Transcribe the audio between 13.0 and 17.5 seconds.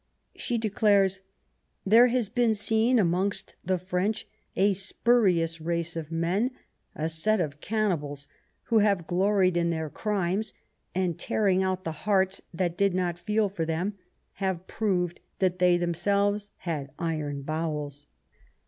feel for them, have proved that they themselves had iron